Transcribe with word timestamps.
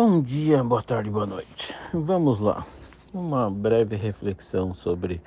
Bom 0.00 0.22
dia, 0.22 0.62
boa 0.62 0.80
tarde, 0.80 1.10
boa 1.10 1.26
noite. 1.26 1.74
Vamos 1.92 2.38
lá. 2.38 2.64
Uma 3.12 3.50
breve 3.50 3.96
reflexão 3.96 4.72
sobre 4.72 5.20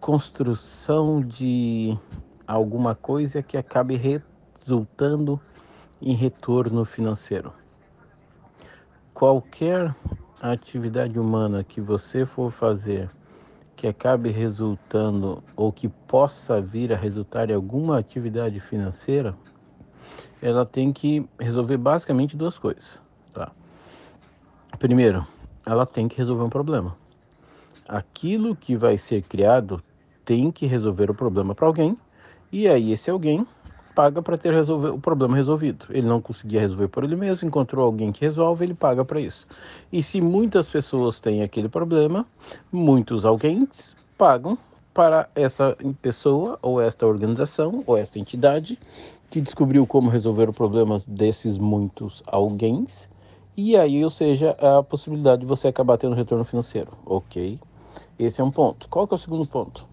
construção 0.00 1.20
de 1.22 1.96
alguma 2.48 2.96
coisa 2.96 3.44
que 3.44 3.56
acabe 3.56 3.94
resultando 3.94 5.40
em 6.02 6.14
retorno 6.14 6.84
financeiro. 6.84 7.52
Qualquer 9.14 9.94
atividade 10.42 11.16
humana 11.16 11.62
que 11.62 11.80
você 11.80 12.26
for 12.26 12.50
fazer 12.50 13.08
que 13.76 13.86
acabe 13.86 14.30
resultando 14.30 15.44
ou 15.54 15.72
que 15.72 15.88
possa 15.88 16.60
vir 16.60 16.92
a 16.92 16.96
resultar 16.96 17.50
em 17.50 17.54
alguma 17.54 18.00
atividade 18.00 18.58
financeira, 18.58 19.32
ela 20.42 20.66
tem 20.66 20.92
que 20.92 21.24
resolver 21.38 21.76
basicamente 21.76 22.36
duas 22.36 22.58
coisas, 22.58 23.00
tá? 23.32 23.52
Primeiro, 24.78 25.26
ela 25.66 25.84
tem 25.84 26.08
que 26.08 26.16
resolver 26.16 26.44
um 26.44 26.50
problema. 26.50 26.96
Aquilo 27.88 28.54
que 28.54 28.76
vai 28.76 28.96
ser 28.96 29.22
criado 29.22 29.82
tem 30.24 30.50
que 30.50 30.66
resolver 30.66 31.10
o 31.10 31.14
problema 31.14 31.54
para 31.54 31.66
alguém, 31.66 31.96
e 32.52 32.68
aí 32.68 32.92
esse 32.92 33.10
alguém 33.10 33.46
paga 33.94 34.22
para 34.22 34.38
ter 34.38 34.54
resolver, 34.54 34.90
o 34.90 34.98
problema 34.98 35.36
resolvido. 35.36 35.86
Ele 35.90 36.06
não 36.06 36.20
conseguia 36.20 36.60
resolver 36.60 36.88
por 36.88 37.04
ele 37.04 37.16
mesmo, 37.16 37.46
encontrou 37.46 37.84
alguém 37.84 38.12
que 38.12 38.20
resolve, 38.20 38.64
ele 38.64 38.74
paga 38.74 39.04
para 39.04 39.20
isso. 39.20 39.46
E 39.92 40.02
se 40.02 40.20
muitas 40.20 40.68
pessoas 40.68 41.18
têm 41.18 41.42
aquele 41.42 41.68
problema, 41.68 42.24
muitos 42.72 43.26
alguém 43.26 43.68
pagam 44.16 44.56
para 44.94 45.28
essa 45.34 45.76
pessoa 46.00 46.58
ou 46.62 46.80
esta 46.80 47.06
organização 47.06 47.82
ou 47.86 47.96
esta 47.96 48.18
entidade 48.18 48.78
que 49.30 49.40
descobriu 49.40 49.86
como 49.86 50.10
resolver 50.10 50.48
o 50.48 50.52
problema 50.52 50.98
desses 51.06 51.56
muitos 51.58 52.22
alguém 52.26 52.86
e 53.62 53.76
aí, 53.76 54.02
ou 54.02 54.10
seja, 54.10 54.52
a 54.52 54.82
possibilidade 54.82 55.42
de 55.42 55.46
você 55.46 55.68
acabar 55.68 55.98
tendo 55.98 56.14
retorno 56.14 56.44
financeiro. 56.46 56.92
Ok? 57.04 57.60
Esse 58.18 58.40
é 58.40 58.44
um 58.44 58.50
ponto. 58.50 58.88
Qual 58.88 59.06
que 59.06 59.12
é 59.12 59.16
o 59.16 59.18
segundo 59.18 59.46
ponto? 59.46 59.86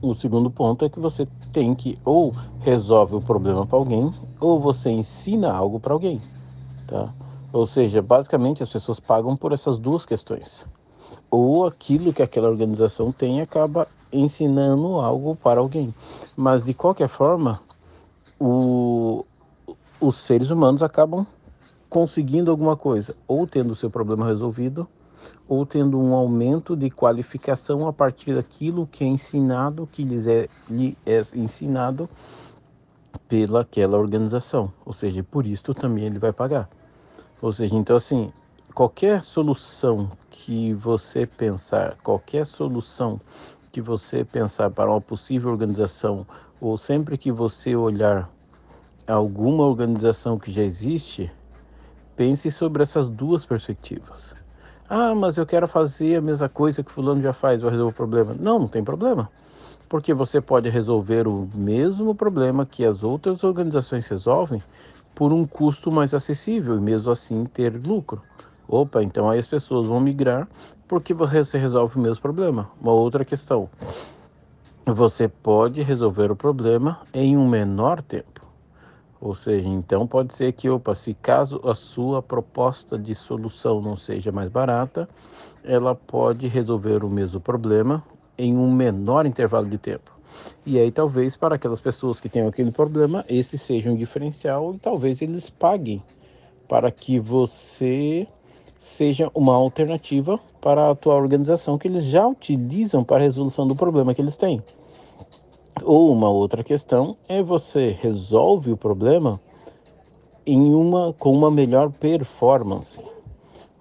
O 0.00 0.12
segundo 0.12 0.50
ponto 0.50 0.84
é 0.84 0.88
que 0.88 0.98
você 0.98 1.28
tem 1.52 1.72
que 1.72 1.96
ou 2.04 2.34
resolve 2.60 3.14
o 3.14 3.20
problema 3.20 3.64
para 3.64 3.78
alguém 3.78 4.12
ou 4.40 4.58
você 4.58 4.90
ensina 4.90 5.52
algo 5.52 5.78
para 5.78 5.92
alguém, 5.92 6.20
tá? 6.88 7.14
Ou 7.52 7.64
seja, 7.64 8.02
basicamente 8.02 8.62
as 8.62 8.72
pessoas 8.72 8.98
pagam 8.98 9.36
por 9.36 9.52
essas 9.52 9.78
duas 9.78 10.04
questões. 10.04 10.66
Ou 11.30 11.64
aquilo 11.64 12.12
que 12.12 12.22
aquela 12.22 12.48
organização 12.48 13.12
tem 13.12 13.40
acaba 13.40 13.86
ensinando 14.12 15.00
algo 15.00 15.36
para 15.36 15.60
alguém. 15.60 15.94
Mas 16.36 16.64
de 16.64 16.74
qualquer 16.74 17.08
forma, 17.08 17.60
o, 18.40 19.24
os 20.00 20.16
seres 20.16 20.50
humanos 20.50 20.82
acabam 20.82 21.24
conseguindo 21.92 22.50
alguma 22.50 22.74
coisa, 22.74 23.14
ou 23.28 23.46
tendo 23.46 23.72
o 23.72 23.76
seu 23.76 23.90
problema 23.90 24.26
resolvido, 24.26 24.88
ou 25.46 25.66
tendo 25.66 26.00
um 26.00 26.14
aumento 26.14 26.74
de 26.74 26.88
qualificação 26.88 27.86
a 27.86 27.92
partir 27.92 28.34
daquilo 28.34 28.86
que 28.86 29.04
é 29.04 29.06
ensinado, 29.06 29.86
que 29.92 30.02
lhes 30.02 30.26
é, 30.26 30.48
lhe 30.70 30.96
é 31.04 31.20
ensinado 31.34 32.08
pela 33.28 33.60
aquela 33.60 33.98
organização. 33.98 34.72
Ou 34.86 34.94
seja, 34.94 35.22
por 35.22 35.46
isso 35.46 35.74
também 35.74 36.06
ele 36.06 36.18
vai 36.18 36.32
pagar. 36.32 36.66
Ou 37.42 37.52
seja, 37.52 37.76
então 37.76 37.96
assim, 37.96 38.32
qualquer 38.74 39.22
solução 39.22 40.10
que 40.30 40.72
você 40.72 41.26
pensar, 41.26 41.98
qualquer 42.02 42.46
solução 42.46 43.20
que 43.70 43.82
você 43.82 44.24
pensar 44.24 44.70
para 44.70 44.90
uma 44.90 45.00
possível 45.00 45.50
organização, 45.50 46.26
ou 46.58 46.78
sempre 46.78 47.18
que 47.18 47.30
você 47.30 47.76
olhar 47.76 48.30
alguma 49.06 49.66
organização 49.66 50.38
que 50.38 50.50
já 50.50 50.62
existe, 50.62 51.30
Pense 52.16 52.50
sobre 52.50 52.82
essas 52.82 53.08
duas 53.08 53.44
perspectivas. 53.44 54.34
Ah, 54.88 55.14
mas 55.14 55.38
eu 55.38 55.46
quero 55.46 55.66
fazer 55.66 56.16
a 56.16 56.20
mesma 56.20 56.48
coisa 56.48 56.82
que 56.82 56.92
fulano 56.92 57.22
já 57.22 57.32
faz, 57.32 57.62
vou 57.62 57.70
resolver 57.70 57.92
o 57.92 57.96
problema. 57.96 58.36
Não, 58.38 58.58
não 58.58 58.68
tem 58.68 58.84
problema. 58.84 59.30
Porque 59.88 60.12
você 60.12 60.40
pode 60.40 60.68
resolver 60.68 61.26
o 61.26 61.48
mesmo 61.54 62.14
problema 62.14 62.66
que 62.66 62.84
as 62.84 63.02
outras 63.02 63.42
organizações 63.42 64.06
resolvem 64.06 64.62
por 65.14 65.32
um 65.32 65.46
custo 65.46 65.90
mais 65.90 66.14
acessível 66.14 66.76
e 66.76 66.80
mesmo 66.80 67.10
assim 67.10 67.44
ter 67.44 67.74
lucro. 67.74 68.22
Opa, 68.68 69.02
então 69.02 69.28
aí 69.28 69.38
as 69.38 69.46
pessoas 69.46 69.86
vão 69.86 70.00
migrar 70.00 70.48
porque 70.88 71.14
você 71.14 71.58
resolve 71.58 71.96
o 71.96 72.00
mesmo 72.00 72.20
problema. 72.20 72.70
Uma 72.80 72.92
outra 72.92 73.24
questão. 73.24 73.68
Você 74.84 75.28
pode 75.28 75.82
resolver 75.82 76.30
o 76.30 76.36
problema 76.36 77.00
em 77.14 77.36
um 77.36 77.48
menor 77.48 78.02
tempo. 78.02 78.31
Ou 79.22 79.36
seja, 79.36 79.68
então 79.68 80.04
pode 80.04 80.34
ser 80.34 80.52
que, 80.52 80.68
opa, 80.68 80.96
se 80.96 81.14
caso 81.14 81.60
a 81.62 81.76
sua 81.76 82.20
proposta 82.20 82.98
de 82.98 83.14
solução 83.14 83.80
não 83.80 83.96
seja 83.96 84.32
mais 84.32 84.50
barata, 84.50 85.08
ela 85.62 85.94
pode 85.94 86.48
resolver 86.48 87.04
o 87.04 87.08
mesmo 87.08 87.40
problema 87.40 88.02
em 88.36 88.56
um 88.56 88.68
menor 88.68 89.24
intervalo 89.24 89.68
de 89.68 89.78
tempo. 89.78 90.10
E 90.66 90.76
aí 90.76 90.90
talvez 90.90 91.36
para 91.36 91.54
aquelas 91.54 91.80
pessoas 91.80 92.18
que 92.18 92.28
têm 92.28 92.44
aquele 92.48 92.72
problema, 92.72 93.24
esse 93.28 93.56
seja 93.56 93.92
um 93.92 93.96
diferencial 93.96 94.74
e 94.74 94.78
talvez 94.78 95.22
eles 95.22 95.48
paguem 95.48 96.02
para 96.66 96.90
que 96.90 97.20
você 97.20 98.26
seja 98.76 99.30
uma 99.32 99.54
alternativa 99.54 100.36
para 100.60 100.90
a 100.90 100.94
tua 100.96 101.14
organização 101.14 101.78
que 101.78 101.86
eles 101.86 102.06
já 102.06 102.26
utilizam 102.26 103.04
para 103.04 103.18
a 103.18 103.22
resolução 103.22 103.68
do 103.68 103.76
problema 103.76 104.14
que 104.14 104.20
eles 104.20 104.36
têm. 104.36 104.60
Ou 105.84 106.12
uma 106.12 106.30
outra 106.30 106.62
questão 106.62 107.16
é 107.28 107.42
você 107.42 107.96
resolve 108.00 108.72
o 108.72 108.76
problema 108.76 109.40
em 110.46 110.74
uma 110.74 111.12
com 111.12 111.32
uma 111.32 111.50
melhor 111.50 111.90
performance. 111.90 113.00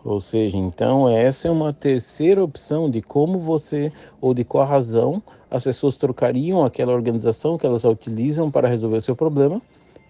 Ou 0.04 0.20
seja, 0.20 0.58
então 0.58 1.08
essa 1.08 1.48
é 1.48 1.52
uma 1.52 1.72
terceira 1.72 2.44
opção 2.44 2.90
de 2.90 3.02
como 3.02 3.40
você 3.40 3.92
ou 4.20 4.34
de 4.34 4.44
qual 4.44 4.66
razão 4.66 5.22
as 5.50 5.64
pessoas 5.64 5.96
trocariam 5.96 6.64
aquela 6.64 6.94
organização 6.94 7.58
que 7.58 7.66
elas 7.66 7.84
utilizam 7.84 8.50
para 8.50 8.68
resolver 8.68 8.98
o 8.98 9.02
seu 9.02 9.16
problema 9.16 9.62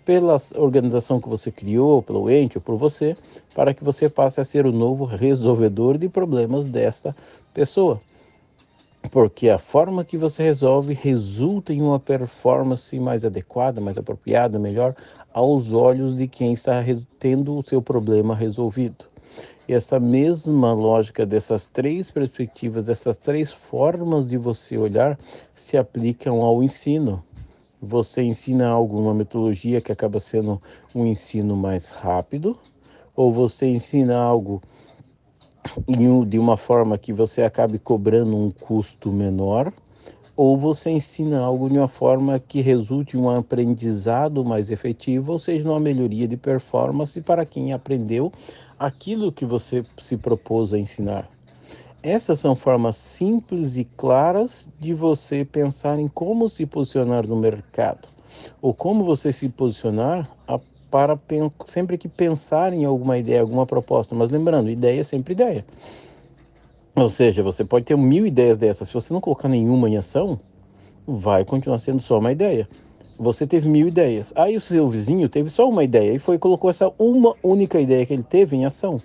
pela 0.05 0.37
organização 0.55 1.19
que 1.19 1.29
você 1.29 1.51
criou, 1.51 2.01
pelo 2.01 2.29
ente 2.29 2.57
ou 2.57 2.61
por 2.61 2.75
você, 2.75 3.15
para 3.53 3.73
que 3.73 3.83
você 3.83 4.09
passe 4.09 4.41
a 4.41 4.43
ser 4.43 4.65
o 4.65 4.71
novo 4.71 5.05
resolvedor 5.05 5.97
de 5.97 6.09
problemas 6.09 6.65
desta 6.65 7.15
pessoa 7.53 7.99
porque 9.09 9.49
a 9.49 9.57
forma 9.57 10.05
que 10.05 10.17
você 10.17 10.43
resolve 10.43 10.93
resulta 10.93 11.73
em 11.73 11.81
uma 11.81 11.99
performance 11.99 12.97
mais 12.99 13.25
adequada, 13.25 13.81
mais 13.81 13.97
apropriada, 13.97 14.59
melhor 14.59 14.95
aos 15.33 15.73
olhos 15.73 16.17
de 16.17 16.27
quem 16.27 16.53
está 16.53 16.83
tendo 17.17 17.57
o 17.57 17.63
seu 17.63 17.81
problema 17.81 18.35
resolvido. 18.35 19.05
E 19.67 19.73
essa 19.73 19.99
mesma 19.99 20.73
lógica 20.73 21.25
dessas 21.25 21.65
três 21.65 22.11
perspectivas, 22.11 22.85
dessas 22.85 23.17
três 23.17 23.51
formas 23.53 24.27
de 24.27 24.37
você 24.37 24.77
olhar, 24.77 25.17
se 25.53 25.77
aplicam 25.77 26.41
ao 26.41 26.61
ensino. 26.61 27.23
Você 27.81 28.21
ensina 28.21 28.67
algo, 28.67 28.99
uma 28.99 29.13
metodologia 29.13 29.81
que 29.81 29.91
acaba 29.91 30.19
sendo 30.19 30.61
um 30.93 31.05
ensino 31.05 31.55
mais 31.55 31.89
rápido, 31.89 32.57
ou 33.15 33.33
você 33.33 33.65
ensina 33.65 34.17
algo 34.17 34.61
de 36.27 36.39
uma 36.39 36.57
forma 36.57 36.97
que 36.97 37.13
você 37.13 37.43
acabe 37.43 37.79
cobrando 37.79 38.35
um 38.35 38.49
custo 38.51 39.11
menor, 39.11 39.71
ou 40.35 40.57
você 40.57 40.89
ensina 40.89 41.39
algo 41.39 41.69
de 41.69 41.77
uma 41.77 41.87
forma 41.87 42.39
que 42.39 42.61
resulte 42.61 43.15
em 43.15 43.19
um 43.19 43.29
aprendizado 43.29 44.43
mais 44.43 44.71
efetivo, 44.71 45.33
ou 45.33 45.39
seja, 45.39 45.69
uma 45.69 45.79
melhoria 45.79 46.27
de 46.27 46.37
performance 46.37 47.19
para 47.21 47.45
quem 47.45 47.73
aprendeu 47.73 48.31
aquilo 48.79 49.31
que 49.31 49.45
você 49.45 49.85
se 49.99 50.17
propôs 50.17 50.73
a 50.73 50.79
ensinar. 50.79 51.29
Essas 52.01 52.39
são 52.39 52.55
formas 52.55 52.97
simples 52.97 53.77
e 53.77 53.85
claras 53.85 54.67
de 54.79 54.91
você 54.91 55.45
pensar 55.45 55.99
em 55.99 56.07
como 56.07 56.49
se 56.49 56.65
posicionar 56.65 57.27
no 57.27 57.35
mercado, 57.35 58.07
ou 58.59 58.73
como 58.73 59.03
você 59.03 59.31
se 59.31 59.47
posicionar 59.47 60.27
para 60.91 61.17
sempre 61.65 61.97
que 61.97 62.09
pensar 62.09 62.73
em 62.73 62.83
alguma 62.83 63.17
ideia, 63.17 63.39
alguma 63.39 63.65
proposta. 63.65 64.13
Mas 64.13 64.29
lembrando, 64.29 64.69
ideia 64.69 64.99
é 64.99 65.03
sempre 65.03 65.33
ideia. 65.33 65.65
Ou 66.93 67.07
seja, 67.07 67.41
você 67.41 67.63
pode 67.63 67.85
ter 67.85 67.95
mil 67.95 68.27
ideias 68.27 68.57
dessas. 68.57 68.89
Se 68.89 68.93
você 68.93 69.13
não 69.13 69.21
colocar 69.21 69.47
nenhuma 69.47 69.89
em 69.89 69.95
ação, 69.95 70.37
vai 71.07 71.45
continuar 71.45 71.77
sendo 71.77 72.01
só 72.01 72.19
uma 72.19 72.33
ideia. 72.33 72.67
Você 73.17 73.47
teve 73.47 73.69
mil 73.69 73.87
ideias. 73.87 74.33
Aí 74.35 74.57
o 74.57 74.61
seu 74.61 74.89
vizinho 74.89 75.29
teve 75.29 75.49
só 75.49 75.69
uma 75.69 75.83
ideia 75.83 76.13
e 76.13 76.19
foi 76.19 76.37
colocou 76.37 76.69
essa 76.69 76.91
uma 76.99 77.33
única 77.41 77.79
ideia 77.79 78.05
que 78.05 78.13
ele 78.13 78.23
teve 78.23 78.57
em 78.57 78.65
ação. 78.65 79.01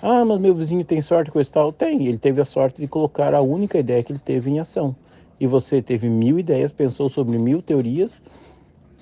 Ah, 0.00 0.24
mas 0.24 0.38
meu 0.38 0.54
vizinho 0.54 0.84
tem 0.84 1.02
sorte 1.02 1.32
com 1.32 1.40
esse 1.40 1.50
tal? 1.50 1.72
Tem. 1.72 2.06
Ele 2.06 2.18
teve 2.18 2.40
a 2.40 2.44
sorte 2.44 2.80
de 2.80 2.86
colocar 2.86 3.34
a 3.34 3.40
única 3.40 3.78
ideia 3.78 4.02
que 4.04 4.12
ele 4.12 4.20
teve 4.20 4.48
em 4.48 4.60
ação. 4.60 4.94
E 5.40 5.46
você 5.46 5.82
teve 5.82 6.08
mil 6.08 6.38
ideias, 6.38 6.70
pensou 6.70 7.08
sobre 7.08 7.36
mil 7.36 7.60
teorias 7.60 8.22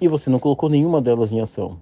e 0.00 0.08
você 0.08 0.30
não 0.30 0.38
colocou 0.38 0.70
nenhuma 0.70 1.02
delas 1.02 1.32
em 1.32 1.40
ação. 1.40 1.78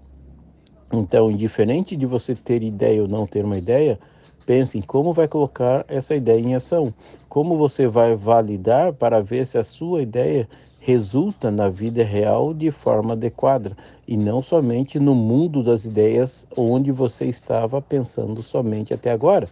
Então, 0.93 1.31
indiferente 1.31 1.97
de 1.97 2.07
você 2.07 2.35
ter 2.35 2.63
ideia 2.63 3.03
ou 3.03 3.09
não 3.09 3.27
ter 3.27 3.45
uma 3.45 3.59
ideia, 3.59 3.99
pense 4.47 4.79
em 4.79 4.83
como 4.83 5.13
vai 5.13 5.27
colocar 5.27 5.85
essa 5.89 6.15
ideia 6.15 6.41
em 6.41 6.55
ação. 6.55 6.95
Como 7.29 7.57
você 7.57 7.87
vai 7.87 8.15
validar 8.15 8.93
para 8.93 9.21
ver 9.21 9.47
se 9.47 9.59
a 9.59 9.65
sua 9.65 10.03
ideia 10.03 10.49
resulta 10.79 11.51
na 11.51 11.69
vida 11.69 12.05
real 12.05 12.53
de 12.53 12.71
forma 12.71 13.15
adequada 13.15 13.75
e 14.07 14.17
não 14.17 14.43
somente 14.43 15.01
no 15.01 15.15
mundo 15.15 15.63
das 15.63 15.87
ideias 15.87 16.47
onde 16.55 16.93
você 16.93 17.25
estava 17.25 17.81
pensando 17.81 18.43
somente 18.43 18.93
até 18.93 19.11
agora. 19.11 19.49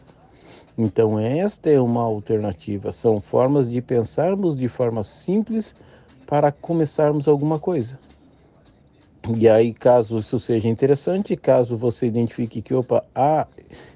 Então, 0.77 1.19
esta 1.19 1.71
é 1.71 1.81
uma 1.81 2.03
alternativa. 2.03 2.93
São 2.93 3.21
formas 3.21 3.71
de 3.71 3.81
pensarmos 3.81 4.57
de 4.57 4.69
forma 4.69 5.03
simples 5.03 5.75
para 6.27 6.53
começarmos 6.53 7.29
alguma 7.29 7.59
coisa. 7.59 7.99
E 9.29 9.49
aí, 9.49 9.73
caso 9.73 10.19
isso 10.19 10.39
seja 10.41 10.67
interessante, 10.67 11.37
caso 11.37 11.77
você 11.77 12.07
identifique 12.07 12.61
que, 12.61 12.75
opa, 12.75 13.05
ah, 13.15 13.47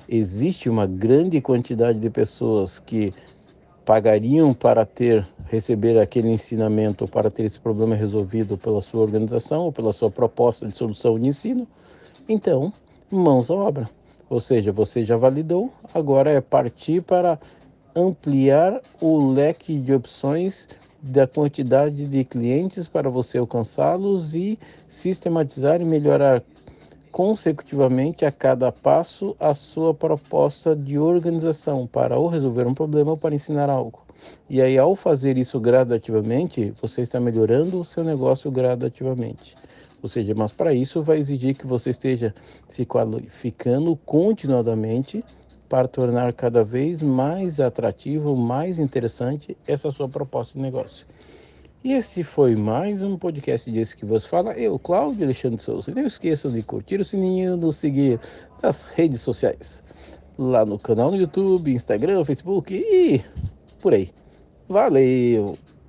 existe 0.09 0.71
uma 0.71 0.87
grande 0.87 1.41
quantidade 1.41 1.99
de 1.99 2.09
pessoas 2.09 2.79
que 2.79 3.13
pagariam 3.85 4.55
para 4.55 4.87
ter 4.87 5.27
receber 5.49 5.99
aquele 5.99 6.29
ensinamento 6.29 7.07
para 7.07 7.31
ter 7.31 7.45
esse 7.45 7.59
problema 7.59 7.95
resolvido 7.95 8.57
pela 8.59 8.81
sua 8.81 9.03
organização 9.03 9.63
ou 9.63 9.73
pela 9.73 9.93
sua 9.93 10.11
proposta 10.11 10.67
de 10.67 10.77
solução 10.77 11.19
de 11.19 11.27
ensino, 11.27 11.67
então 12.29 12.73
mãos 13.11 13.51
à 13.51 13.55
obra. 13.55 13.89
Ou 14.29 14.41
seja, 14.41 14.73
você 14.73 15.05
já 15.05 15.17
validou, 15.17 15.73
agora 15.95 16.31
é 16.31 16.41
partir 16.41 17.01
para 17.01 17.39
ampliar 17.95 18.81
o 19.01 19.29
leque 19.29 19.79
de 19.79 19.95
opções 19.95 20.69
da 21.03 21.27
quantidade 21.27 22.07
de 22.07 22.25
clientes 22.25 22.89
para 22.89 23.09
você 23.09 23.39
alcançá-los 23.39 24.35
e 24.35 24.59
sistematizar 24.89 25.81
e 25.81 25.85
melhorar 25.85 26.43
consecutivamente 27.11 28.27
a 28.27 28.33
cada 28.33 28.71
passo 28.71 29.35
a 29.41 29.55
sua 29.55 29.95
proposta 29.95 30.77
de 30.77 30.99
organização 30.99 31.87
para 31.87 32.19
ou 32.19 32.29
resolver 32.29 32.67
um 32.67 32.75
problema 32.75 33.13
ou 33.13 33.17
para 33.17 33.35
ensinar 33.35 33.71
algo. 33.71 34.05
E 34.51 34.61
aí, 34.61 34.77
ao 34.77 34.95
fazer 34.95 35.39
isso 35.39 35.59
gradativamente, 35.59 36.73
você 36.81 37.03
está 37.03 37.21
melhorando 37.21 37.81
o 37.81 37.85
seu 37.85 38.05
negócio 38.05 38.51
gradativamente. 38.51 39.57
Ou 40.03 40.09
seja, 40.09 40.35
mas 40.35 40.53
para 40.53 40.75
isso 40.75 41.03
vai 41.03 41.19
exigir 41.19 41.57
que 41.57 41.67
você 41.67 41.91
esteja 41.91 42.35
se 42.69 42.85
qualificando 42.85 43.97
continuadamente 44.05 45.25
para 45.69 45.89
tornar 45.89 46.33
cada 46.33 46.63
vez 46.63 47.03
mais 47.03 47.61
atrativo, 47.61 48.37
mais 48.37 48.79
interessante 48.79 49.57
essa 49.67 49.91
sua 49.91 50.09
proposta 50.09 50.55
de 50.55 50.61
negócio. 50.61 51.07
E 51.85 51.93
esse 51.93 52.25
foi 52.25 52.57
mais 52.57 53.01
um 53.01 53.17
podcast 53.17 53.71
desse 53.71 53.97
que 53.97 54.05
você 54.05 54.27
fala. 54.27 54.53
Eu, 54.55 54.79
Cláudio 54.79 55.25
Alexandre 55.25 55.63
Souza. 55.63 55.93
Não 55.95 56.07
esqueçam 56.07 56.51
de 56.51 56.63
curtir 56.63 57.01
o 57.01 57.05
sininho, 57.05 57.57
nos 57.57 57.77
seguir 57.77 58.19
nas 58.61 58.87
redes 58.87 59.21
sociais. 59.21 59.83
Lá 60.37 60.65
no 60.65 60.79
canal 60.79 61.11
no 61.11 61.17
YouTube, 61.17 61.73
Instagram, 61.73 62.25
Facebook 62.25 62.75
e 62.75 63.23
por 63.81 63.95
aí. 63.95 64.11
Valeu! 64.69 65.57